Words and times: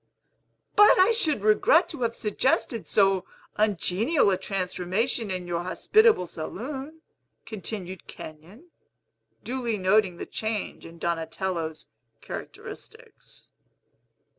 "But 0.75 0.97
I 0.99 1.11
should 1.11 1.43
regret 1.43 1.87
to 1.89 2.01
have 2.01 2.15
suggested 2.15 2.87
so 2.87 3.23
ungenial 3.55 4.31
a 4.31 4.35
transformation 4.37 5.29
in 5.29 5.45
your 5.45 5.61
hospitable 5.61 6.25
saloon," 6.25 7.03
continued 7.45 8.07
Kenyon, 8.07 8.71
duly 9.43 9.77
noting 9.77 10.17
the 10.17 10.25
change 10.25 10.87
in 10.87 10.97
Donatello's 10.97 11.91
characteristics. 12.19 13.51